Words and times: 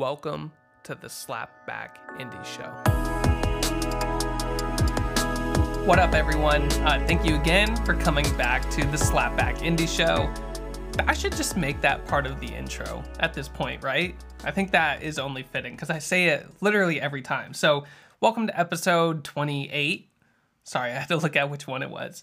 Welcome 0.00 0.52
to 0.84 0.94
the 0.94 1.08
Slapback 1.08 1.98
Indie 2.18 2.42
Show. 2.42 2.70
What 5.84 5.98
up, 5.98 6.14
everyone? 6.14 6.72
Uh, 6.86 7.04
thank 7.06 7.22
you 7.22 7.36
again 7.36 7.76
for 7.84 7.92
coming 7.92 8.24
back 8.38 8.62
to 8.70 8.80
the 8.86 8.96
Slapback 8.96 9.58
Indie 9.58 9.86
Show. 9.86 10.32
I 11.06 11.12
should 11.12 11.36
just 11.36 11.54
make 11.54 11.82
that 11.82 12.06
part 12.06 12.24
of 12.24 12.40
the 12.40 12.46
intro 12.46 13.04
at 13.18 13.34
this 13.34 13.46
point, 13.46 13.84
right? 13.84 14.14
I 14.42 14.50
think 14.50 14.70
that 14.70 15.02
is 15.02 15.18
only 15.18 15.42
fitting 15.42 15.74
because 15.74 15.90
I 15.90 15.98
say 15.98 16.28
it 16.28 16.46
literally 16.62 16.98
every 16.98 17.20
time. 17.20 17.52
So, 17.52 17.84
welcome 18.22 18.46
to 18.46 18.58
episode 18.58 19.22
28. 19.22 20.08
Sorry, 20.64 20.90
I 20.92 20.94
had 20.94 21.08
to 21.08 21.18
look 21.18 21.36
at 21.36 21.50
which 21.50 21.66
one 21.66 21.82
it 21.82 21.90
was. 21.90 22.22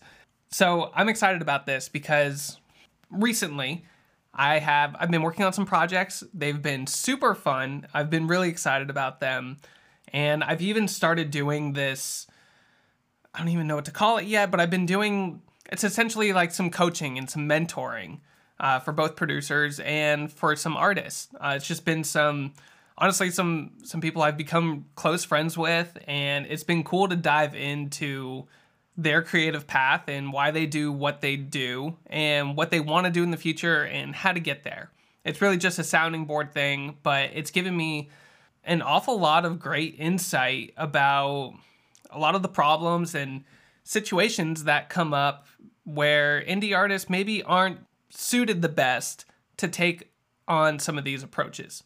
So, 0.50 0.90
I'm 0.96 1.10
excited 1.10 1.44
about 1.44 1.68
this 1.68 1.90
because 1.90 2.58
recently 3.12 3.86
I 4.38 4.60
have 4.60 4.96
I've 5.00 5.10
been 5.12 5.24
working 5.24 5.44
on 5.44 5.52
some 5.52 5.66
projects. 5.66 6.24
They've 6.34 6.62
been 6.62 6.86
super 6.88 7.34
fun. 7.34 7.88
I've 7.94 8.10
been 8.10 8.28
really 8.28 8.50
excited 8.50 8.90
about 8.90 9.20
them. 9.20 9.58
And 10.14 10.44
I've 10.44 10.62
even 10.62 10.88
started 10.88 11.32
doing 11.32 11.74
this 11.74 12.28
I 13.34 13.40
don't 13.40 13.50
even 13.50 13.68
know 13.68 13.76
what 13.76 13.86
to 13.86 13.92
call 13.92 14.18
it 14.18 14.26
yet, 14.26 14.50
but 14.50 14.60
I've 14.60 14.70
been 14.70 14.86
doing 14.86 15.42
it's 15.72 15.84
essentially 15.84 16.32
like 16.34 16.52
some 16.52 16.70
coaching 16.70 17.18
and 17.18 17.30
some 17.30 17.48
mentoring 17.48 18.20
uh, 18.60 18.80
for 18.80 18.94
both 18.94 19.16
producers 19.16 19.80
and 19.82 20.32
for 20.32 20.56
some 20.56 20.78
artists. 20.78 21.28
Uh, 21.40 21.54
it's 21.56 21.68
just 21.68 21.84
been 21.84 22.04
some 22.04 22.54
honestly 22.98 23.30
some 23.32 23.72
some 23.84 24.02
people 24.02 24.22
I've 24.22 24.38
become 24.38 24.86
close 24.96 25.24
friends 25.24 25.58
with, 25.58 25.98
and 26.08 26.46
it's 26.48 26.64
been 26.64 26.84
cool 26.84 27.08
to 27.08 27.16
dive 27.16 27.56
into 27.56 28.48
their 28.98 29.22
creative 29.22 29.68
path 29.68 30.08
and 30.08 30.34
why 30.34 30.50
they 30.50 30.66
do 30.66 30.92
what 30.92 31.22
they 31.22 31.36
do 31.36 31.96
and 32.08 32.58
what 32.58 32.72
they 32.72 32.80
want 32.80 33.06
to 33.06 33.12
do 33.12 33.22
in 33.22 33.30
the 33.30 33.38
future 33.38 33.84
and 33.84 34.16
how 34.16 34.34
to 34.34 34.40
get 34.40 34.64
there. 34.64 34.90
It's 35.24 35.42
really 35.42 35.58
just 35.58 35.78
a 35.78 35.84
sounding 35.84 36.26
board 36.26 36.52
thing, 36.52 36.98
but 37.04 37.30
it's 37.34 37.52
given 37.52 37.78
me 37.78 38.10
an 38.64 38.82
awful 38.82 39.20
lot 39.20 39.46
of 39.46 39.60
great 39.60 39.96
insight 40.00 40.74
about 40.78 41.54
a 42.10 42.18
lot 42.18 42.34
of 42.34 42.42
the 42.42 42.48
problems 42.48 43.14
and 43.14 43.44
situations 43.84 44.64
that 44.64 44.90
come 44.90 45.14
up 45.14 45.46
where 45.84 46.42
indie 46.42 46.76
artists 46.76 47.10
maybe 47.10 47.44
aren't 47.44 47.80
suited 48.10 48.62
the 48.62 48.70
best 48.70 49.26
to 49.58 49.68
take 49.68 50.12
on 50.48 50.80
some 50.80 50.98
of 50.98 51.04
these 51.04 51.24
approaches. 51.24 51.84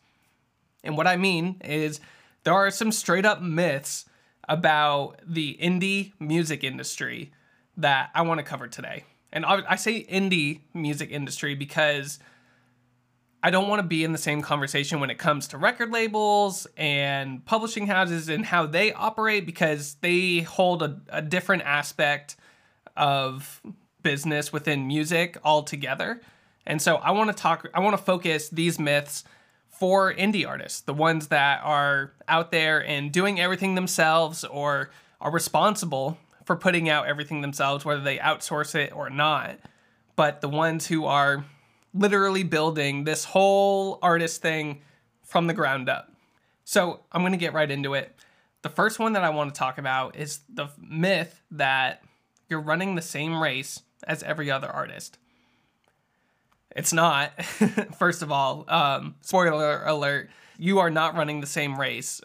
And 0.83 0.95
what 0.95 1.07
I 1.07 1.17
mean 1.17 1.61
is 1.63 1.99
there 2.43 2.53
are 2.53 2.71
some 2.71 2.91
straight 2.91 3.25
up 3.25 3.41
myths 3.41 4.05
about 4.51 5.15
the 5.25 5.57
indie 5.61 6.11
music 6.19 6.61
industry 6.61 7.31
that 7.77 8.09
I 8.13 8.23
want 8.23 8.39
to 8.39 8.43
cover 8.43 8.67
today. 8.67 9.05
And 9.31 9.45
I 9.45 9.77
say 9.77 10.03
indie 10.03 10.59
music 10.73 11.09
industry 11.09 11.55
because 11.55 12.19
I 13.41 13.49
don't 13.49 13.69
want 13.69 13.79
to 13.79 13.87
be 13.87 14.03
in 14.03 14.11
the 14.11 14.17
same 14.17 14.41
conversation 14.41 14.99
when 14.99 15.09
it 15.09 15.17
comes 15.17 15.47
to 15.47 15.57
record 15.57 15.89
labels 15.93 16.67
and 16.75 17.45
publishing 17.45 17.87
houses 17.87 18.27
and 18.27 18.45
how 18.45 18.65
they 18.65 18.91
operate 18.91 19.45
because 19.45 19.95
they 20.01 20.39
hold 20.41 20.83
a, 20.83 20.99
a 21.07 21.21
different 21.21 21.63
aspect 21.63 22.35
of 22.97 23.61
business 24.03 24.51
within 24.51 24.85
music 24.85 25.37
altogether. 25.45 26.19
And 26.67 26.81
so 26.81 26.97
I 26.97 27.11
want 27.11 27.29
to 27.29 27.41
talk, 27.41 27.65
I 27.73 27.79
want 27.79 27.97
to 27.97 28.03
focus 28.03 28.49
these 28.49 28.77
myths 28.77 29.23
for 29.81 30.13
indie 30.13 30.47
artists, 30.47 30.81
the 30.81 30.93
ones 30.93 31.29
that 31.29 31.59
are 31.63 32.13
out 32.27 32.51
there 32.51 32.85
and 32.85 33.11
doing 33.11 33.39
everything 33.39 33.73
themselves 33.73 34.43
or 34.43 34.91
are 35.19 35.31
responsible 35.31 36.19
for 36.45 36.55
putting 36.55 36.87
out 36.87 37.07
everything 37.07 37.41
themselves, 37.41 37.83
whether 37.83 38.01
they 38.01 38.19
outsource 38.19 38.75
it 38.75 38.95
or 38.95 39.09
not. 39.09 39.57
But 40.15 40.39
the 40.39 40.49
ones 40.49 40.85
who 40.85 41.05
are 41.05 41.45
literally 41.95 42.43
building 42.43 43.05
this 43.05 43.25
whole 43.25 43.97
artist 44.03 44.43
thing 44.43 44.81
from 45.23 45.47
the 45.47 45.53
ground 45.55 45.89
up. 45.89 46.11
So 46.63 46.99
I'm 47.11 47.23
going 47.23 47.31
to 47.31 47.39
get 47.39 47.53
right 47.53 47.71
into 47.71 47.95
it. 47.95 48.15
The 48.61 48.69
first 48.69 48.99
one 48.99 49.13
that 49.13 49.23
I 49.23 49.31
want 49.31 49.51
to 49.51 49.57
talk 49.57 49.79
about 49.79 50.15
is 50.15 50.41
the 50.47 50.67
myth 50.79 51.41
that 51.49 52.03
you're 52.49 52.61
running 52.61 52.93
the 52.93 53.01
same 53.01 53.41
race 53.41 53.81
as 54.03 54.21
every 54.21 54.51
other 54.51 54.69
artist. 54.69 55.17
It's 56.75 56.93
not. 56.93 57.43
First 57.97 58.21
of 58.21 58.31
all, 58.31 58.65
um, 58.67 59.15
spoiler 59.21 59.83
alert, 59.85 60.29
you 60.57 60.79
are 60.79 60.89
not 60.89 61.15
running 61.15 61.41
the 61.41 61.47
same 61.47 61.79
race. 61.79 62.21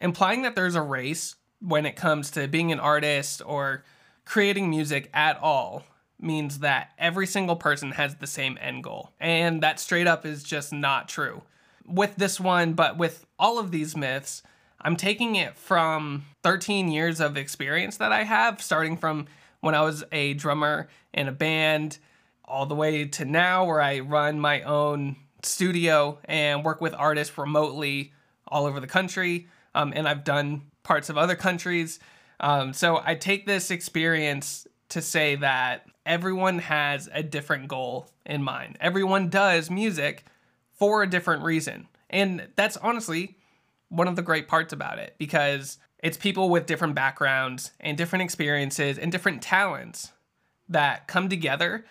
Implying 0.00 0.42
that 0.42 0.54
there's 0.54 0.74
a 0.74 0.82
race 0.82 1.36
when 1.60 1.86
it 1.86 1.96
comes 1.96 2.30
to 2.32 2.48
being 2.48 2.72
an 2.72 2.80
artist 2.80 3.40
or 3.44 3.84
creating 4.24 4.70
music 4.70 5.10
at 5.14 5.38
all 5.40 5.84
means 6.20 6.60
that 6.60 6.90
every 6.98 7.26
single 7.26 7.56
person 7.56 7.92
has 7.92 8.16
the 8.16 8.26
same 8.26 8.58
end 8.60 8.84
goal. 8.84 9.12
And 9.20 9.62
that 9.62 9.80
straight 9.80 10.06
up 10.06 10.24
is 10.24 10.42
just 10.42 10.72
not 10.72 11.08
true. 11.08 11.42
With 11.86 12.16
this 12.16 12.40
one, 12.40 12.72
but 12.72 12.96
with 12.96 13.26
all 13.38 13.58
of 13.58 13.70
these 13.70 13.96
myths, 13.96 14.42
I'm 14.80 14.96
taking 14.96 15.36
it 15.36 15.56
from 15.56 16.24
13 16.42 16.88
years 16.88 17.20
of 17.20 17.36
experience 17.36 17.96
that 17.98 18.12
I 18.12 18.24
have, 18.24 18.60
starting 18.62 18.96
from 18.96 19.26
when 19.60 19.74
I 19.74 19.82
was 19.82 20.04
a 20.12 20.34
drummer 20.34 20.88
in 21.12 21.28
a 21.28 21.32
band, 21.32 21.98
all 22.46 22.66
the 22.66 22.74
way 22.74 23.04
to 23.06 23.24
now 23.24 23.64
where 23.64 23.80
I 23.80 24.00
run 24.00 24.38
my 24.38 24.62
own 24.62 25.16
studio 25.42 26.18
and 26.24 26.64
work 26.64 26.80
with 26.80 26.94
artists 26.94 27.36
remotely 27.36 28.12
all 28.48 28.66
over 28.66 28.80
the 28.80 28.86
country. 28.86 29.48
Um, 29.74 29.92
and 29.94 30.08
I've 30.08 30.24
done 30.24 30.62
parts 30.82 31.08
of 31.10 31.18
other 31.18 31.34
countries. 31.34 31.98
Um, 32.40 32.72
so 32.72 33.00
I 33.04 33.14
take 33.14 33.46
this 33.46 33.70
experience 33.70 34.66
to 34.90 35.00
say 35.00 35.36
that 35.36 35.86
everyone 36.06 36.58
has 36.60 37.08
a 37.12 37.22
different 37.22 37.68
goal 37.68 38.08
in 38.26 38.42
mind. 38.42 38.76
Everyone 38.80 39.28
does 39.28 39.70
music 39.70 40.24
for 40.72 41.02
a 41.02 41.10
different 41.10 41.42
reason. 41.42 41.88
And 42.10 42.48
that's 42.56 42.76
honestly 42.76 43.36
one 43.88 44.08
of 44.08 44.16
the 44.16 44.22
great 44.22 44.48
parts 44.48 44.72
about 44.72 44.98
it 44.98 45.14
because 45.18 45.78
it's 45.98 46.16
people 46.16 46.50
with 46.50 46.66
different 46.66 46.94
backgrounds 46.94 47.72
and 47.80 47.96
different 47.96 48.22
experiences 48.22 48.98
and 48.98 49.10
different 49.10 49.42
talents 49.42 50.12
that 50.68 51.06
come 51.06 51.28
together 51.28 51.84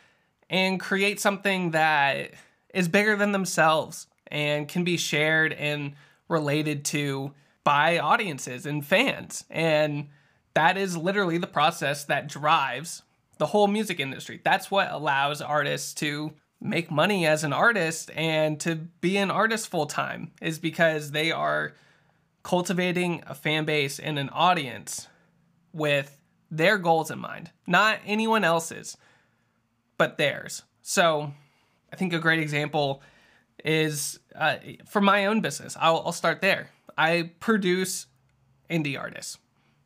and 0.49 0.79
create 0.79 1.19
something 1.19 1.71
that 1.71 2.31
is 2.73 2.87
bigger 2.87 3.15
than 3.15 3.31
themselves 3.31 4.07
and 4.27 4.67
can 4.67 4.83
be 4.83 4.97
shared 4.97 5.53
and 5.53 5.93
related 6.27 6.83
to 6.85 7.33
by 7.63 7.99
audiences 7.99 8.65
and 8.65 8.85
fans. 8.85 9.45
And 9.49 10.09
that 10.53 10.77
is 10.77 10.97
literally 10.97 11.37
the 11.37 11.47
process 11.47 12.05
that 12.05 12.27
drives 12.27 13.03
the 13.37 13.47
whole 13.47 13.67
music 13.67 13.99
industry. 13.99 14.41
That's 14.43 14.69
what 14.69 14.91
allows 14.91 15.41
artists 15.41 15.93
to 15.95 16.33
make 16.61 16.89
money 16.89 17.25
as 17.25 17.43
an 17.43 17.53
artist 17.53 18.09
and 18.15 18.59
to 18.61 18.75
be 18.75 19.17
an 19.17 19.31
artist 19.31 19.67
full 19.67 19.85
time, 19.85 20.31
is 20.41 20.59
because 20.59 21.11
they 21.11 21.31
are 21.31 21.73
cultivating 22.43 23.23
a 23.27 23.33
fan 23.33 23.65
base 23.65 23.99
and 23.99 24.17
an 24.19 24.29
audience 24.29 25.07
with 25.73 26.19
their 26.51 26.77
goals 26.77 27.09
in 27.09 27.19
mind, 27.19 27.51
not 27.65 27.99
anyone 28.05 28.43
else's, 28.43 28.95
but 29.97 30.17
theirs. 30.17 30.63
So 30.81 31.33
I 31.91 31.95
think 31.95 32.13
a 32.13 32.19
great 32.19 32.39
example 32.39 33.01
is 33.63 34.19
uh, 34.35 34.57
for 34.85 35.01
my 35.01 35.25
own 35.25 35.41
business. 35.41 35.77
I'll, 35.79 36.03
I'll 36.05 36.11
start 36.11 36.41
there. 36.41 36.69
I 36.97 37.31
produce 37.39 38.07
indie 38.69 38.99
artists 38.99 39.37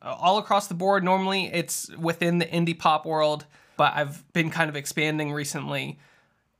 all 0.02 0.38
across 0.38 0.66
the 0.68 0.74
board. 0.74 1.04
Normally 1.04 1.46
it's 1.52 1.94
within 1.96 2.38
the 2.38 2.46
indie 2.46 2.78
pop 2.78 3.04
world, 3.04 3.46
but 3.76 3.92
I've 3.94 4.30
been 4.32 4.50
kind 4.50 4.68
of 4.68 4.76
expanding 4.76 5.32
recently. 5.32 5.98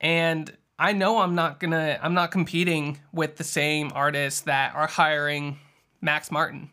And 0.00 0.52
I 0.78 0.92
know 0.92 1.18
I'm 1.18 1.34
not 1.34 1.60
gonna, 1.60 1.98
I'm 2.02 2.14
not 2.14 2.30
competing 2.30 2.98
with 3.12 3.36
the 3.36 3.44
same 3.44 3.90
artists 3.94 4.42
that 4.42 4.74
are 4.74 4.86
hiring 4.86 5.58
Max 6.00 6.30
Martin. 6.30 6.70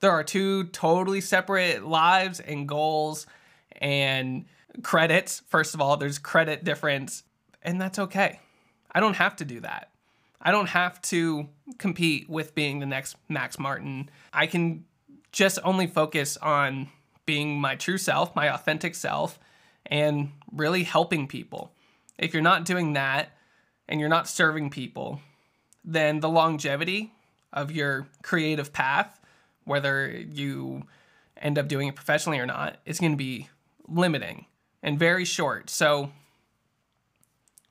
There 0.00 0.10
are 0.10 0.24
two 0.24 0.64
totally 0.64 1.20
separate 1.20 1.84
lives 1.84 2.40
and 2.40 2.68
goals 2.68 3.26
and 3.72 4.44
credits. 4.82 5.42
First 5.48 5.74
of 5.74 5.80
all, 5.80 5.96
there's 5.96 6.18
credit 6.18 6.64
difference, 6.64 7.22
and 7.62 7.80
that's 7.80 7.98
okay. 7.98 8.40
I 8.92 9.00
don't 9.00 9.16
have 9.16 9.36
to 9.36 9.44
do 9.44 9.60
that. 9.60 9.90
I 10.40 10.50
don't 10.50 10.68
have 10.68 11.00
to 11.02 11.48
compete 11.78 12.28
with 12.28 12.54
being 12.54 12.78
the 12.78 12.86
next 12.86 13.16
Max 13.28 13.58
Martin. 13.58 14.10
I 14.32 14.46
can 14.46 14.84
just 15.32 15.58
only 15.64 15.86
focus 15.86 16.36
on 16.36 16.88
being 17.26 17.60
my 17.60 17.74
true 17.74 17.98
self, 17.98 18.34
my 18.36 18.52
authentic 18.52 18.94
self, 18.94 19.38
and 19.86 20.30
really 20.52 20.84
helping 20.84 21.26
people. 21.26 21.72
If 22.18 22.32
you're 22.32 22.42
not 22.42 22.64
doing 22.64 22.92
that 22.94 23.30
and 23.88 24.00
you're 24.00 24.08
not 24.08 24.28
serving 24.28 24.70
people, 24.70 25.20
then 25.84 26.20
the 26.20 26.28
longevity 26.28 27.12
of 27.52 27.70
your 27.70 28.06
creative 28.22 28.72
path, 28.72 29.20
whether 29.64 30.08
you 30.08 30.84
end 31.36 31.58
up 31.58 31.68
doing 31.68 31.88
it 31.88 31.94
professionally 31.94 32.38
or 32.38 32.46
not, 32.46 32.76
is 32.86 33.00
going 33.00 33.12
to 33.12 33.16
be 33.16 33.48
limiting 33.88 34.46
and 34.82 34.98
very 34.98 35.24
short. 35.24 35.70
So 35.70 36.12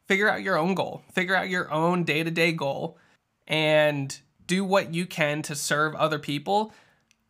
figure 0.08 0.30
out 0.30 0.42
your 0.42 0.58
own 0.58 0.76
goal, 0.76 1.04
figure 1.14 1.36
out 1.36 1.50
your 1.50 1.72
own 1.72 2.04
day 2.04 2.24
to 2.24 2.32
day 2.32 2.52
goal, 2.52 2.98
and 3.48 4.18
do 4.48 4.64
what 4.64 4.94
you 4.94 5.06
can 5.06 5.42
to 5.44 5.56
serve 5.56 5.96
other 5.96 6.20
people 6.20 6.74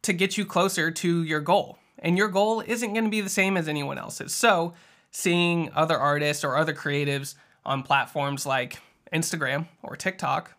to 0.01 0.13
get 0.13 0.37
you 0.37 0.45
closer 0.45 0.91
to 0.91 1.23
your 1.23 1.39
goal. 1.39 1.77
And 1.99 2.17
your 2.17 2.27
goal 2.27 2.61
isn't 2.65 2.93
going 2.93 3.05
to 3.05 3.09
be 3.09 3.21
the 3.21 3.29
same 3.29 3.57
as 3.57 3.67
anyone 3.67 3.97
else's. 3.97 4.33
So, 4.33 4.73
seeing 5.11 5.71
other 5.73 5.97
artists 5.97 6.43
or 6.43 6.57
other 6.57 6.73
creatives 6.73 7.35
on 7.65 7.83
platforms 7.83 8.45
like 8.45 8.79
Instagram 9.13 9.67
or 9.81 9.95
TikTok 9.95 10.55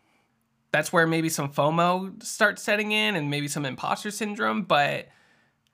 that's 0.76 0.92
where 0.92 1.06
maybe 1.06 1.30
some 1.30 1.48
FOMO 1.50 2.22
starts 2.22 2.62
setting 2.62 2.92
in 2.92 3.16
and 3.16 3.30
maybe 3.30 3.48
some 3.48 3.64
imposter 3.64 4.10
syndrome. 4.10 4.62
But 4.62 5.08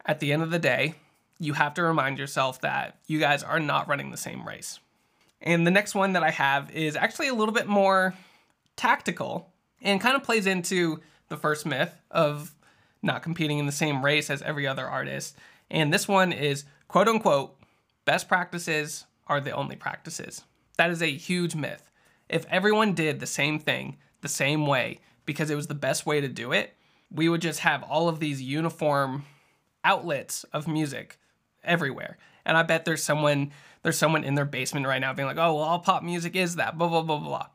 at 0.06 0.20
the 0.20 0.32
end 0.32 0.42
of 0.42 0.52
the 0.52 0.60
day, 0.60 0.94
you 1.42 1.54
have 1.54 1.74
to 1.74 1.82
remind 1.82 2.18
yourself 2.18 2.60
that 2.60 2.98
you 3.08 3.18
guys 3.18 3.42
are 3.42 3.58
not 3.58 3.88
running 3.88 4.12
the 4.12 4.16
same 4.16 4.46
race. 4.46 4.78
And 5.40 5.66
the 5.66 5.72
next 5.72 5.92
one 5.92 6.12
that 6.12 6.22
I 6.22 6.30
have 6.30 6.70
is 6.70 6.94
actually 6.94 7.26
a 7.26 7.34
little 7.34 7.52
bit 7.52 7.66
more 7.66 8.14
tactical 8.76 9.52
and 9.80 10.00
kind 10.00 10.14
of 10.14 10.22
plays 10.22 10.46
into 10.46 11.00
the 11.28 11.36
first 11.36 11.66
myth 11.66 11.92
of 12.12 12.54
not 13.02 13.24
competing 13.24 13.58
in 13.58 13.66
the 13.66 13.72
same 13.72 14.04
race 14.04 14.30
as 14.30 14.40
every 14.42 14.68
other 14.68 14.86
artist. 14.86 15.36
And 15.68 15.92
this 15.92 16.06
one 16.06 16.32
is 16.32 16.64
quote 16.86 17.08
unquote, 17.08 17.56
best 18.04 18.28
practices 18.28 19.06
are 19.26 19.40
the 19.40 19.50
only 19.50 19.74
practices. 19.74 20.42
That 20.76 20.90
is 20.90 21.02
a 21.02 21.06
huge 21.06 21.56
myth. 21.56 21.90
If 22.28 22.46
everyone 22.50 22.94
did 22.94 23.18
the 23.18 23.26
same 23.26 23.58
thing 23.58 23.96
the 24.20 24.28
same 24.28 24.64
way 24.64 25.00
because 25.26 25.50
it 25.50 25.56
was 25.56 25.66
the 25.66 25.74
best 25.74 26.06
way 26.06 26.20
to 26.20 26.28
do 26.28 26.52
it, 26.52 26.74
we 27.10 27.28
would 27.28 27.42
just 27.42 27.60
have 27.60 27.82
all 27.82 28.08
of 28.08 28.20
these 28.20 28.40
uniform 28.40 29.24
outlets 29.82 30.44
of 30.52 30.68
music 30.68 31.18
everywhere. 31.64 32.18
And 32.44 32.56
I 32.56 32.62
bet 32.62 32.84
there's 32.84 33.02
someone 33.02 33.52
there's 33.82 33.98
someone 33.98 34.22
in 34.24 34.34
their 34.36 34.44
basement 34.44 34.86
right 34.86 35.00
now 35.00 35.12
being 35.12 35.26
like, 35.26 35.38
"Oh, 35.38 35.54
well, 35.54 35.64
all 35.64 35.78
pop 35.80 36.02
music 36.02 36.36
is 36.36 36.56
that." 36.56 36.78
Blah 36.78 36.88
blah 36.88 37.02
blah 37.02 37.18
blah. 37.18 37.46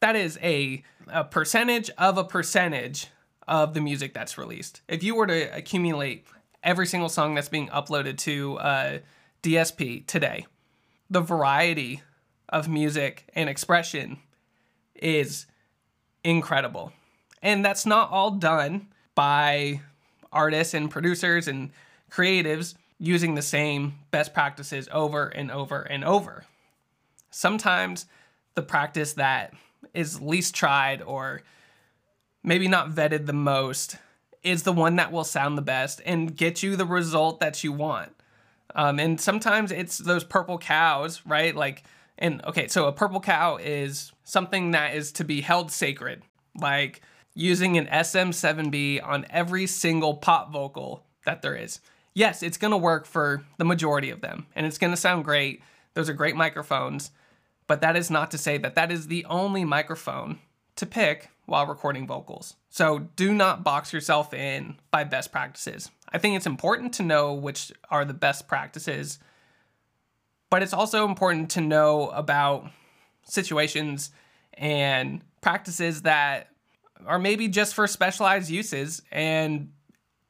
That 0.00 0.16
is 0.16 0.38
a 0.42 0.82
a 1.08 1.24
percentage 1.24 1.90
of 1.98 2.18
a 2.18 2.24
percentage 2.24 3.08
of 3.46 3.74
the 3.74 3.80
music 3.80 4.12
that's 4.14 4.36
released. 4.36 4.82
If 4.88 5.02
you 5.02 5.14
were 5.14 5.26
to 5.26 5.56
accumulate 5.56 6.26
every 6.62 6.86
single 6.86 7.08
song 7.08 7.34
that's 7.34 7.48
being 7.48 7.68
uploaded 7.68 8.18
to 8.18 8.58
uh, 8.58 8.98
DSP 9.42 10.06
today, 10.06 10.46
the 11.08 11.20
variety 11.20 12.02
of 12.48 12.68
music 12.68 13.30
and 13.34 13.48
expression 13.48 14.18
is 14.94 15.46
incredible. 16.24 16.92
And 17.42 17.64
that's 17.64 17.86
not 17.86 18.10
all 18.10 18.32
done 18.32 18.88
by 19.14 19.80
artists 20.32 20.74
and 20.74 20.90
producers 20.90 21.48
and 21.48 21.70
creatives 22.10 22.74
using 22.98 23.34
the 23.34 23.42
same 23.42 23.94
best 24.10 24.34
practices 24.34 24.88
over 24.92 25.28
and 25.28 25.50
over 25.50 25.82
and 25.82 26.04
over. 26.04 26.44
Sometimes 27.30 28.06
the 28.54 28.62
practice 28.62 29.14
that 29.14 29.54
is 29.94 30.20
least 30.20 30.54
tried 30.54 31.02
or 31.02 31.42
maybe 32.42 32.66
not 32.68 32.90
vetted 32.90 33.26
the 33.26 33.32
most 33.32 33.96
is 34.42 34.62
the 34.62 34.72
one 34.72 34.96
that 34.96 35.12
will 35.12 35.24
sound 35.24 35.56
the 35.56 35.62
best 35.62 36.00
and 36.06 36.36
get 36.36 36.62
you 36.62 36.76
the 36.76 36.84
result 36.84 37.40
that 37.40 37.62
you 37.62 37.72
want. 37.72 38.14
Um, 38.74 38.98
and 38.98 39.20
sometimes 39.20 39.72
it's 39.72 39.98
those 39.98 40.24
purple 40.24 40.58
cows, 40.58 41.22
right? 41.26 41.54
Like, 41.54 41.84
and 42.18 42.44
okay, 42.44 42.68
so 42.68 42.86
a 42.86 42.92
purple 42.92 43.20
cow 43.20 43.56
is 43.56 44.12
something 44.24 44.72
that 44.72 44.94
is 44.94 45.12
to 45.12 45.24
be 45.24 45.40
held 45.40 45.70
sacred, 45.70 46.22
like 46.60 47.00
using 47.34 47.78
an 47.78 47.86
SM7B 47.86 49.04
on 49.04 49.26
every 49.30 49.66
single 49.66 50.14
pop 50.14 50.52
vocal 50.52 51.04
that 51.24 51.42
there 51.42 51.54
is. 51.54 51.80
Yes, 52.14 52.42
it's 52.42 52.58
gonna 52.58 52.78
work 52.78 53.06
for 53.06 53.44
the 53.58 53.64
majority 53.64 54.10
of 54.10 54.20
them, 54.20 54.46
and 54.54 54.66
it's 54.66 54.78
gonna 54.78 54.96
sound 54.96 55.24
great. 55.24 55.62
Those 55.94 56.08
are 56.08 56.14
great 56.14 56.36
microphones, 56.36 57.10
but 57.66 57.80
that 57.80 57.96
is 57.96 58.10
not 58.10 58.30
to 58.32 58.38
say 58.38 58.58
that 58.58 58.74
that 58.74 58.90
is 58.90 59.06
the 59.06 59.24
only 59.26 59.64
microphone 59.64 60.40
to 60.76 60.86
pick 60.86 61.30
while 61.46 61.66
recording 61.66 62.06
vocals. 62.06 62.54
So 62.70 63.08
do 63.16 63.34
not 63.34 63.64
box 63.64 63.92
yourself 63.92 64.32
in 64.34 64.76
by 64.90 65.04
best 65.04 65.32
practices. 65.32 65.90
I 66.12 66.18
think 66.18 66.36
it's 66.36 66.46
important 66.46 66.94
to 66.94 67.02
know 67.02 67.34
which 67.34 67.72
are 67.90 68.04
the 68.04 68.14
best 68.14 68.46
practices, 68.46 69.18
but 70.50 70.62
it's 70.62 70.72
also 70.72 71.04
important 71.04 71.50
to 71.50 71.60
know 71.60 72.08
about 72.10 72.70
situations 73.24 74.10
and 74.54 75.22
practices 75.40 76.02
that 76.02 76.48
are 77.06 77.18
maybe 77.18 77.48
just 77.48 77.74
for 77.74 77.86
specialized 77.86 78.50
uses 78.50 79.02
and 79.10 79.72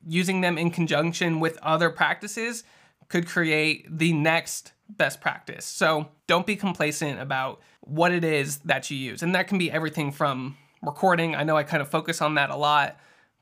using 0.07 0.41
them 0.41 0.59
in 0.59 0.71
conjunction 0.71 1.41
with 1.41 1.59
other 1.59 1.91
practices 1.91 2.65
could 3.09 3.27
create 3.27 3.87
the 3.91 4.13
next 4.13 4.73
best 4.89 5.21
practice. 5.21 5.65
So 5.65 6.09
don't 6.27 6.47
be 6.47 6.57
complacent 6.57 7.21
about 7.21 7.61
what 7.81 8.13
it 8.13 8.25
is 8.25 8.59
that 8.59 8.91
you 8.91 8.97
use. 8.97 9.23
And 9.23 9.35
that 9.35 9.49
can 9.49 9.59
be 9.59 9.71
everything 9.71 10.13
from 10.13 10.57
recording. 10.83 11.35
I 11.35 11.43
know 11.43 11.57
I 11.57 11.63
kind 11.63 11.81
of 11.81 11.89
focus 11.89 12.21
on 12.23 12.35
that 12.35 12.51
a 12.51 12.57
lot, 12.57 12.99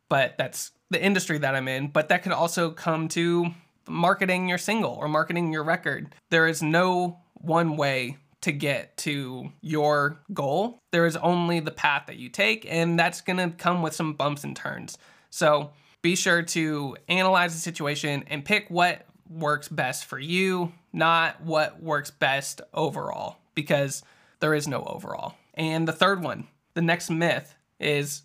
but 0.08 0.36
that's 0.38 0.72
the 0.90 1.02
industry 1.02 1.38
that 1.38 1.54
I'm 1.54 1.68
in. 1.68 1.88
But 1.88 2.08
that 2.08 2.22
could 2.22 2.32
also 2.32 2.70
come 2.70 3.08
to 3.08 3.46
marketing 3.88 4.48
your 4.48 4.58
single 4.58 4.92
or 4.92 5.08
marketing 5.08 5.52
your 5.52 5.64
record. 5.64 6.14
There 6.30 6.46
is 6.46 6.62
no 6.62 7.20
one 7.34 7.76
way 7.76 8.18
to 8.42 8.52
get 8.52 8.96
to 8.98 9.52
your 9.60 10.20
goal. 10.32 10.78
There 10.92 11.06
is 11.06 11.16
only 11.16 11.60
the 11.60 11.70
path 11.70 12.04
that 12.06 12.16
you 12.16 12.28
take, 12.28 12.66
and 12.68 12.98
that's 12.98 13.20
gonna 13.20 13.50
come 13.50 13.82
with 13.82 13.94
some 13.94 14.12
bumps 14.12 14.44
and 14.44 14.54
turns. 14.54 14.98
So 15.30 15.72
be 16.02 16.16
sure 16.16 16.42
to 16.42 16.96
analyze 17.08 17.54
the 17.54 17.60
situation 17.60 18.24
and 18.28 18.44
pick 18.44 18.68
what 18.68 19.06
works 19.28 19.68
best 19.68 20.04
for 20.04 20.18
you, 20.18 20.72
not 20.92 21.40
what 21.40 21.82
works 21.82 22.10
best 22.10 22.60
overall, 22.72 23.38
because 23.54 24.02
there 24.40 24.54
is 24.54 24.68
no 24.68 24.84
overall. 24.84 25.34
And 25.54 25.88
the 25.88 25.92
third 25.92 26.22
one, 26.22 26.46
the 26.74 26.82
next 26.82 27.10
myth 27.10 27.54
is 27.80 28.22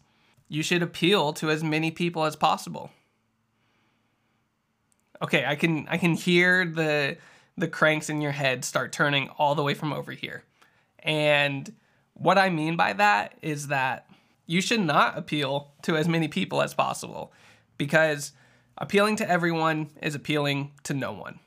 you 0.47 0.63
should 0.63 0.83
appeal 0.83 1.33
to 1.33 1.49
as 1.49 1.63
many 1.63 1.91
people 1.91 2.25
as 2.25 2.35
possible. 2.35 2.91
Okay, 5.21 5.45
I 5.45 5.55
can 5.55 5.87
I 5.87 5.97
can 5.97 6.13
hear 6.13 6.65
the 6.65 7.17
the 7.57 7.67
cranks 7.67 8.09
in 8.09 8.21
your 8.21 8.31
head 8.31 8.65
start 8.65 8.91
turning 8.91 9.29
all 9.37 9.55
the 9.55 9.63
way 9.63 9.73
from 9.73 9.93
over 9.93 10.11
here. 10.11 10.43
And 10.99 11.71
what 12.13 12.37
I 12.37 12.49
mean 12.49 12.75
by 12.75 12.93
that 12.93 13.35
is 13.41 13.67
that 13.67 14.07
you 14.45 14.61
should 14.61 14.81
not 14.81 15.17
appeal 15.17 15.71
to 15.83 15.95
as 15.95 16.07
many 16.07 16.27
people 16.27 16.61
as 16.61 16.73
possible 16.73 17.31
because 17.81 18.31
appealing 18.77 19.15
to 19.15 19.27
everyone 19.27 19.89
is 20.03 20.13
appealing 20.13 20.71
to 20.83 20.93
no 20.93 21.11
one. 21.11 21.39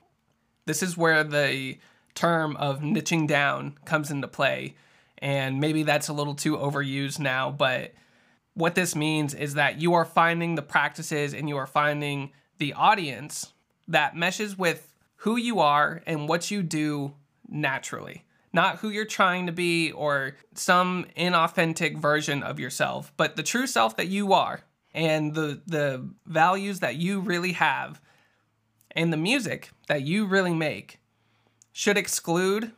This 0.66 0.82
is 0.82 0.96
where 0.96 1.22
the 1.22 1.78
term 2.16 2.56
of 2.56 2.80
niching 2.80 3.28
down 3.28 3.78
comes 3.84 4.10
into 4.10 4.26
play 4.26 4.74
and 5.18 5.60
maybe 5.60 5.84
that's 5.84 6.08
a 6.08 6.12
little 6.12 6.34
too 6.34 6.56
overused 6.56 7.20
now, 7.20 7.52
but 7.52 7.94
what 8.54 8.74
this 8.74 8.96
means 8.96 9.32
is 9.32 9.54
that 9.54 9.80
you 9.80 9.94
are 9.94 10.04
finding 10.04 10.56
the 10.56 10.62
practices 10.62 11.34
and 11.34 11.48
you 11.48 11.56
are 11.56 11.68
finding 11.68 12.32
the 12.58 12.72
audience 12.72 13.52
that 13.86 14.16
meshes 14.16 14.58
with 14.58 14.92
who 15.18 15.36
you 15.36 15.60
are 15.60 16.02
and 16.08 16.28
what 16.28 16.50
you 16.50 16.64
do 16.64 17.14
naturally. 17.48 18.24
Not 18.52 18.78
who 18.78 18.88
you're 18.88 19.04
trying 19.04 19.46
to 19.46 19.52
be 19.52 19.92
or 19.92 20.34
some 20.54 21.06
inauthentic 21.16 21.96
version 21.96 22.42
of 22.42 22.58
yourself, 22.58 23.12
but 23.16 23.36
the 23.36 23.44
true 23.44 23.68
self 23.68 23.96
that 23.98 24.08
you 24.08 24.32
are 24.32 24.64
and 24.94 25.34
the 25.34 25.60
the 25.66 26.08
values 26.26 26.80
that 26.80 26.96
you 26.96 27.20
really 27.20 27.52
have 27.52 28.00
and 28.92 29.12
the 29.12 29.16
music 29.16 29.70
that 29.88 30.02
you 30.02 30.24
really 30.24 30.54
make 30.54 31.00
should 31.72 31.98
exclude 31.98 32.72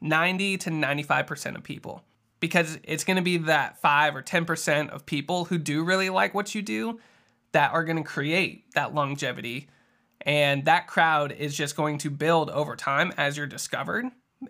90 0.00 0.58
to 0.58 0.70
95% 0.70 1.56
of 1.56 1.62
people. 1.62 2.04
Because 2.38 2.78
it's 2.84 3.04
going 3.04 3.16
to 3.16 3.22
be 3.22 3.38
that 3.38 3.80
5 3.80 4.16
or 4.16 4.22
10% 4.22 4.90
of 4.90 5.06
people 5.06 5.46
who 5.46 5.56
do 5.56 5.82
really 5.82 6.10
like 6.10 6.34
what 6.34 6.54
you 6.54 6.60
do 6.60 7.00
that 7.52 7.72
are 7.72 7.84
going 7.84 7.96
to 7.96 8.02
create 8.02 8.70
that 8.74 8.94
longevity. 8.94 9.68
And 10.20 10.66
that 10.66 10.86
crowd 10.86 11.32
is 11.32 11.56
just 11.56 11.74
going 11.74 11.96
to 11.98 12.10
build 12.10 12.50
over 12.50 12.76
time 12.76 13.14
as 13.16 13.38
you're 13.38 13.46
discovered. 13.46 14.04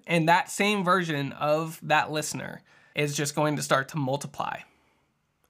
And 0.08 0.28
that 0.28 0.50
same 0.50 0.82
version 0.82 1.30
of 1.32 1.78
that 1.84 2.10
listener 2.10 2.62
is 2.96 3.16
just 3.16 3.36
going 3.36 3.54
to 3.56 3.62
start 3.62 3.88
to 3.90 3.96
multiply 3.96 4.58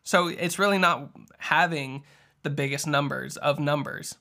so 0.04 0.28
it's 0.28 0.58
really 0.58 0.78
not 0.78 1.10
having 1.38 2.04
the 2.42 2.50
biggest 2.50 2.86
numbers 2.86 3.36
of 3.38 3.58
numbers 3.58 4.16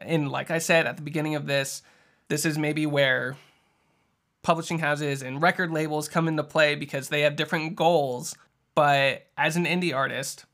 and 0.00 0.30
like 0.30 0.50
i 0.50 0.58
said 0.58 0.86
at 0.86 0.96
the 0.96 1.02
beginning 1.02 1.34
of 1.34 1.46
this 1.46 1.82
this 2.28 2.44
is 2.44 2.58
maybe 2.58 2.86
where 2.86 3.36
publishing 4.42 4.80
houses 4.80 5.22
and 5.22 5.40
record 5.40 5.70
labels 5.70 6.08
come 6.08 6.28
into 6.28 6.42
play 6.42 6.74
because 6.74 7.08
they 7.08 7.22
have 7.22 7.36
different 7.36 7.76
goals. 7.76 8.36
But 8.74 9.26
as 9.38 9.56
an 9.56 9.64
indie 9.64 9.94
artist, 9.94 10.44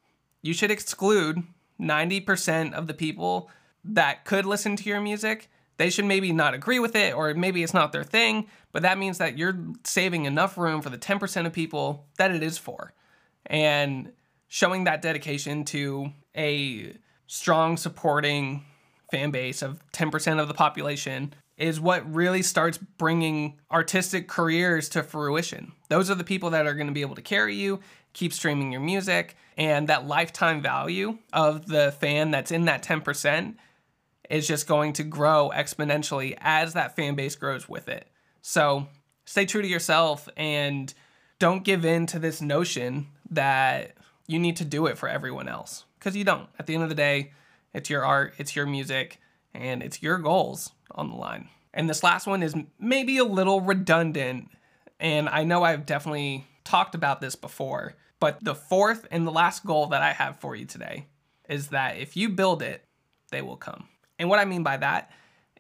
you 0.43 0.53
should 0.53 0.71
exclude 0.71 1.43
90% 1.81 2.73
of 2.75 2.87
the 2.87 2.95
people 2.95 3.51
that 3.85 4.25
could 4.25 4.45
listen 4.45 4.77
to 4.77 4.89
your 4.89 5.01
music. 5.01 5.49
They 5.79 5.91
should 5.91 6.05
maybe 6.05 6.33
not 6.33 6.55
agree 6.55 6.81
with 6.81 6.97
it, 6.97 7.15
or 7.15 7.33
maybe 7.35 7.63
it's 7.63 7.75
not 7.75 7.93
their 7.93 8.05
thing, 8.05 8.49
but 8.73 8.83
that 8.83 8.99
means 8.99 9.19
that 9.19 9.39
you're 9.39 9.57
saving 9.85 10.25
enough 10.25 10.59
room 10.59 10.83
for 10.83 10.91
the 10.91 10.99
10% 10.99 11.47
of 11.47 11.53
people 11.53 12.07
that 12.19 12.33
it 12.33 12.43
is 12.43 12.59
for. 12.59 12.93
And 13.47 14.13
showing 14.49 14.85
that 14.85 15.03
dedication 15.03 15.65
to 15.67 16.11
a 16.37 16.97
strong, 17.27 17.77
supporting 17.77 18.65
fan 19.11 19.31
base 19.31 19.63
of 19.63 19.81
10% 19.93 20.41
of 20.41 20.49
the 20.49 20.55
population 20.55 21.33
is 21.57 21.81
what 21.81 22.13
really 22.15 22.43
starts 22.43 22.79
bringing 22.79 23.59
artistic 23.71 24.29
careers 24.29 24.89
to 24.89 25.03
fruition. 25.03 25.73
Those 25.89 26.11
are 26.11 26.15
the 26.15 26.25
people 26.25 26.51
that 26.51 26.67
are 26.67 26.75
going 26.75 26.87
to 26.87 26.93
be 26.93 27.01
able 27.01 27.17
to 27.17 27.23
carry 27.23 27.57
you, 27.57 27.81
keep 28.13 28.33
streaming 28.33 28.71
your 28.71 28.81
music, 28.81 29.37
and 29.57 29.89
that 29.89 30.07
lifetime 30.07 30.63
value 30.63 31.19
of 31.33 31.67
the 31.67 31.93
fan 31.93 32.31
that's 32.31 32.53
in 32.53 32.67
that 32.67 32.85
10% 32.85 33.57
is 34.31 34.47
just 34.47 34.69
going 34.69 34.93
to 34.95 35.03
grow 35.03 35.51
exponentially 35.55 36.37
as 36.41 36.75
that 36.75 36.95
fan 36.95 37.17
base 37.17 37.35
grows 37.35 37.69
with 37.69 37.89
it. 37.89 38.07
So 38.41 38.87
stay 39.25 39.45
true 39.45 39.63
to 39.63 39.69
yourself 39.69 40.29
and 40.37 40.93
don't 41.39 41.65
give 41.65 41.85
in 41.85 42.07
to 42.07 42.19
this 42.19 42.41
notion 42.41 43.09
that 43.31 43.95
you 44.29 44.39
need 44.39 44.57
to 44.59 44.65
do 44.65 44.87
it 44.87 44.97
for 44.97 45.09
everyone 45.09 45.49
else 45.49 45.85
because 45.99 46.15
you 46.15 46.23
don't. 46.23 46.49
At 46.59 46.67
the 46.67 46.75
end 46.75 46.85
of 46.85 46.89
the 46.89 46.95
day, 46.95 47.33
it's 47.75 47.91
your 47.91 48.05
art, 48.05 48.35
it's 48.39 48.55
your 48.55 48.67
music, 48.67 49.19
and 49.53 49.83
it's 49.83 50.03
your 50.03 50.19
goals 50.19 50.71
on 50.93 51.11
the 51.11 51.17
line. 51.17 51.49
And 51.75 51.91
this 51.91 52.03
last 52.03 52.27
one 52.27 52.43
is 52.43 52.55
maybe 52.79 53.19
a 53.19 53.25
little 53.25 53.61
redundant, 53.61 54.51
and 55.01 55.29
I 55.29 55.45
know 55.45 55.65
I've 55.65 55.87
definitely 55.87 56.47
talked 56.65 56.95
about 56.95 57.21
this 57.21 57.35
before, 57.35 57.95
but 58.21 58.43
the 58.43 58.55
fourth 58.55 59.07
and 59.11 59.27
the 59.27 59.33
last 59.33 59.65
goal 59.65 59.87
that 59.89 60.03
I 60.03 60.13
have 60.13 60.39
for 60.39 60.55
you 60.55 60.67
today 60.67 61.07
is 61.49 61.69
that 61.69 61.97
if 61.97 62.17
you 62.17 62.29
build 62.29 62.63
it, 62.63 62.85
they 63.31 63.43
will 63.43 63.57
come. 63.57 63.89
And 64.19 64.29
what 64.29 64.39
I 64.39 64.45
mean 64.45 64.63
by 64.63 64.77
that 64.77 65.11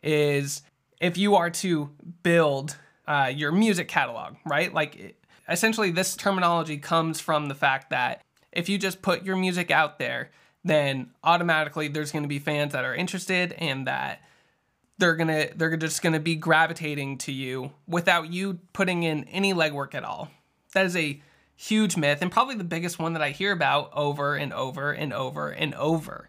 is 0.02 0.62
if 1.00 1.16
you 1.16 1.37
are 1.37 1.50
to 1.50 1.90
build 2.22 2.76
uh, 3.06 3.32
your 3.34 3.52
music 3.52 3.88
catalog, 3.88 4.37
right? 4.44 4.72
Like 4.72 5.16
essentially, 5.48 5.90
this 5.90 6.16
terminology 6.16 6.76
comes 6.76 7.20
from 7.20 7.46
the 7.46 7.54
fact 7.54 7.90
that 7.90 8.22
if 8.58 8.68
you 8.68 8.76
just 8.76 9.02
put 9.02 9.24
your 9.24 9.36
music 9.36 9.70
out 9.70 9.98
there, 9.98 10.30
then 10.64 11.10
automatically 11.22 11.86
there's 11.86 12.10
going 12.10 12.24
to 12.24 12.28
be 12.28 12.40
fans 12.40 12.72
that 12.72 12.84
are 12.84 12.94
interested 12.94 13.52
and 13.52 13.86
that 13.86 14.20
they're 14.98 15.14
gonna 15.14 15.46
they're 15.54 15.76
just 15.76 16.02
gonna 16.02 16.18
be 16.18 16.34
gravitating 16.34 17.18
to 17.18 17.30
you 17.30 17.70
without 17.86 18.32
you 18.32 18.58
putting 18.72 19.04
in 19.04 19.22
any 19.24 19.54
legwork 19.54 19.94
at 19.94 20.02
all. 20.02 20.28
That 20.74 20.86
is 20.86 20.96
a 20.96 21.22
huge 21.54 21.96
myth 21.96 22.18
and 22.20 22.32
probably 22.32 22.56
the 22.56 22.64
biggest 22.64 22.98
one 22.98 23.12
that 23.12 23.22
I 23.22 23.30
hear 23.30 23.52
about 23.52 23.92
over 23.94 24.34
and 24.34 24.52
over 24.52 24.90
and 24.90 25.12
over 25.12 25.50
and 25.50 25.72
over. 25.76 26.28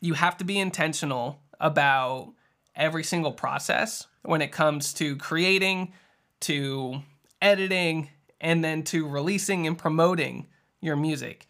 You 0.00 0.14
have 0.14 0.38
to 0.38 0.44
be 0.44 0.58
intentional 0.58 1.40
about 1.60 2.32
every 2.74 3.04
single 3.04 3.32
process 3.32 4.06
when 4.22 4.40
it 4.40 4.50
comes 4.50 4.94
to 4.94 5.16
creating, 5.16 5.92
to 6.40 7.02
editing, 7.42 8.08
and 8.40 8.64
then 8.64 8.82
to 8.84 9.06
releasing 9.06 9.66
and 9.66 9.76
promoting 9.76 10.46
your 10.80 10.96
music. 10.96 11.46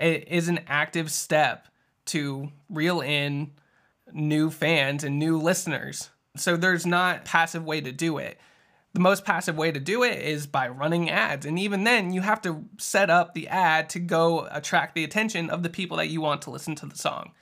It 0.00 0.28
is 0.28 0.48
an 0.48 0.60
active 0.66 1.10
step 1.10 1.68
to 2.06 2.50
reel 2.68 3.00
in 3.00 3.52
new 4.12 4.50
fans 4.50 5.04
and 5.04 5.18
new 5.18 5.38
listeners. 5.38 6.10
So 6.36 6.56
there's 6.56 6.86
not 6.86 7.24
passive 7.24 7.64
way 7.64 7.80
to 7.80 7.92
do 7.92 8.18
it. 8.18 8.38
The 8.92 9.00
most 9.00 9.24
passive 9.24 9.56
way 9.56 9.70
to 9.70 9.78
do 9.78 10.02
it 10.02 10.18
is 10.20 10.46
by 10.46 10.68
running 10.68 11.10
ads. 11.10 11.46
And 11.46 11.58
even 11.58 11.84
then, 11.84 12.12
you 12.12 12.22
have 12.22 12.42
to 12.42 12.64
set 12.78 13.08
up 13.08 13.34
the 13.34 13.46
ad 13.46 13.88
to 13.90 14.00
go 14.00 14.48
attract 14.50 14.94
the 14.94 15.04
attention 15.04 15.48
of 15.48 15.62
the 15.62 15.68
people 15.68 15.98
that 15.98 16.08
you 16.08 16.20
want 16.20 16.42
to 16.42 16.50
listen 16.50 16.74
to 16.76 16.86
the 16.86 16.96
song. 16.96 17.32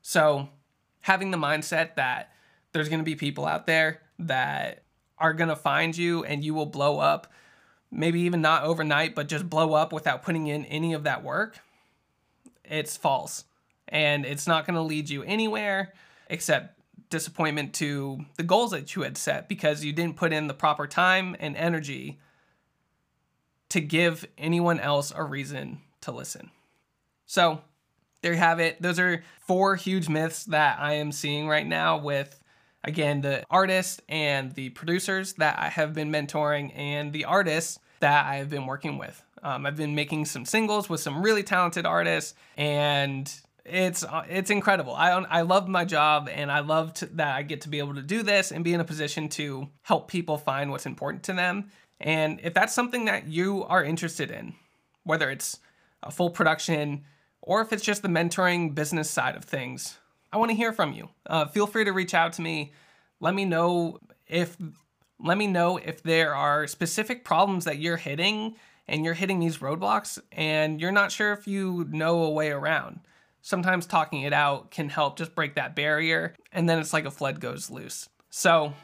So 0.00 0.48
having 1.00 1.30
the 1.30 1.36
mindset 1.36 1.96
that 1.96 2.32
there's 2.72 2.88
going 2.88 3.00
to 3.00 3.04
be 3.04 3.16
people 3.16 3.44
out 3.44 3.66
there 3.66 4.00
that 4.20 4.82
are 5.18 5.34
going 5.34 5.48
to 5.48 5.56
find 5.56 5.96
you 5.96 6.24
and 6.24 6.42
you 6.42 6.54
will 6.54 6.66
blow 6.66 7.00
up, 7.00 7.30
maybe 7.90 8.20
even 8.20 8.40
not 8.40 8.62
overnight, 8.62 9.14
but 9.14 9.28
just 9.28 9.50
blow 9.50 9.74
up 9.74 9.92
without 9.92 10.22
putting 10.22 10.46
in 10.46 10.64
any 10.66 10.94
of 10.94 11.04
that 11.04 11.22
work, 11.22 11.58
it's 12.70 12.96
false. 12.96 13.44
And 13.88 14.26
it's 14.26 14.46
not 14.46 14.66
going 14.66 14.74
to 14.74 14.82
lead 14.82 15.08
you 15.08 15.22
anywhere 15.22 15.92
except 16.28 16.78
disappointment 17.10 17.72
to 17.74 18.24
the 18.36 18.42
goals 18.42 18.70
that 18.72 18.94
you 18.94 19.02
had 19.02 19.16
set 19.16 19.48
because 19.48 19.84
you 19.84 19.92
didn't 19.92 20.16
put 20.16 20.32
in 20.32 20.46
the 20.46 20.54
proper 20.54 20.86
time 20.86 21.34
and 21.40 21.56
energy 21.56 22.18
to 23.70 23.80
give 23.80 24.26
anyone 24.36 24.80
else 24.80 25.12
a 25.14 25.22
reason 25.22 25.80
to 26.02 26.12
listen. 26.12 26.50
So, 27.26 27.62
there 28.20 28.32
you 28.32 28.38
have 28.38 28.58
it. 28.58 28.82
Those 28.82 28.98
are 28.98 29.22
four 29.40 29.76
huge 29.76 30.08
myths 30.08 30.44
that 30.46 30.78
I 30.80 30.94
am 30.94 31.12
seeing 31.12 31.46
right 31.46 31.66
now 31.66 31.98
with 31.98 32.42
again 32.82 33.20
the 33.20 33.44
artists 33.50 34.00
and 34.08 34.52
the 34.54 34.70
producers 34.70 35.34
that 35.34 35.58
I 35.58 35.68
have 35.68 35.94
been 35.94 36.10
mentoring 36.10 36.72
and 36.76 37.12
the 37.12 37.26
artists 37.26 37.78
that 38.00 38.26
I 38.26 38.36
have 38.36 38.50
been 38.50 38.66
working 38.66 38.98
with. 38.98 39.22
Um, 39.42 39.66
I've 39.66 39.76
been 39.76 39.94
making 39.94 40.24
some 40.26 40.44
singles 40.44 40.88
with 40.88 41.00
some 41.00 41.22
really 41.22 41.42
talented 41.42 41.86
artists, 41.86 42.34
and 42.56 43.32
it's 43.64 44.04
uh, 44.04 44.24
it's 44.28 44.50
incredible. 44.50 44.94
I 44.94 45.10
I 45.10 45.42
love 45.42 45.68
my 45.68 45.84
job, 45.84 46.28
and 46.32 46.50
I 46.50 46.60
love 46.60 46.94
to, 46.94 47.06
that 47.06 47.36
I 47.36 47.42
get 47.42 47.62
to 47.62 47.68
be 47.68 47.78
able 47.78 47.94
to 47.94 48.02
do 48.02 48.22
this 48.22 48.52
and 48.52 48.64
be 48.64 48.74
in 48.74 48.80
a 48.80 48.84
position 48.84 49.28
to 49.30 49.68
help 49.82 50.08
people 50.08 50.38
find 50.38 50.70
what's 50.70 50.86
important 50.86 51.22
to 51.24 51.32
them. 51.32 51.70
And 52.00 52.40
if 52.42 52.54
that's 52.54 52.74
something 52.74 53.06
that 53.06 53.26
you 53.26 53.64
are 53.64 53.82
interested 53.82 54.30
in, 54.30 54.54
whether 55.04 55.30
it's 55.30 55.58
a 56.02 56.10
full 56.10 56.30
production 56.30 57.04
or 57.42 57.60
if 57.60 57.72
it's 57.72 57.82
just 57.82 58.02
the 58.02 58.08
mentoring 58.08 58.74
business 58.74 59.10
side 59.10 59.34
of 59.34 59.44
things, 59.44 59.98
I 60.32 60.36
want 60.36 60.50
to 60.50 60.56
hear 60.56 60.72
from 60.72 60.92
you. 60.92 61.08
Uh, 61.26 61.46
feel 61.46 61.66
free 61.66 61.84
to 61.84 61.92
reach 61.92 62.14
out 62.14 62.34
to 62.34 62.42
me. 62.42 62.72
Let 63.20 63.34
me 63.34 63.44
know 63.44 63.98
if 64.26 64.56
let 65.20 65.36
me 65.36 65.48
know 65.48 65.78
if 65.78 66.02
there 66.02 66.34
are 66.34 66.68
specific 66.68 67.24
problems 67.24 67.64
that 67.64 67.78
you're 67.78 67.96
hitting 67.96 68.54
and 68.88 69.04
you're 69.04 69.14
hitting 69.14 69.38
these 69.38 69.58
roadblocks 69.58 70.18
and 70.32 70.80
you're 70.80 70.92
not 70.92 71.12
sure 71.12 71.32
if 71.32 71.46
you 71.46 71.86
know 71.90 72.24
a 72.24 72.30
way 72.30 72.50
around. 72.50 73.00
Sometimes 73.42 73.86
talking 73.86 74.22
it 74.22 74.32
out 74.32 74.70
can 74.70 74.88
help 74.88 75.16
just 75.16 75.34
break 75.34 75.54
that 75.54 75.76
barrier, 75.76 76.34
and 76.52 76.68
then 76.68 76.78
it's 76.78 76.92
like 76.92 77.04
a 77.04 77.10
flood 77.10 77.40
goes 77.40 77.70
loose. 77.70 78.08
So, 78.30 78.74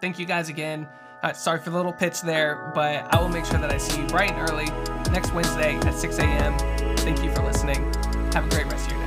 thank 0.00 0.18
you 0.18 0.24
guys 0.24 0.48
again. 0.48 0.88
Uh, 1.22 1.32
sorry 1.32 1.60
for 1.60 1.70
the 1.70 1.76
little 1.76 1.92
pitch 1.92 2.20
there, 2.20 2.70
but 2.74 3.12
I 3.12 3.20
will 3.20 3.28
make 3.28 3.44
sure 3.44 3.58
that 3.58 3.72
I 3.72 3.78
see 3.78 4.00
you 4.00 4.06
bright 4.06 4.30
and 4.30 4.50
early 4.50 4.66
next 5.10 5.32
Wednesday 5.34 5.74
at 5.76 5.94
6 5.94 6.18
a.m. 6.18 6.56
Thank 6.98 7.22
you 7.22 7.34
for 7.34 7.42
listening. 7.42 7.82
Have 8.32 8.46
a 8.46 8.50
great 8.50 8.66
rest 8.66 8.86
of 8.86 8.92
your 8.92 9.03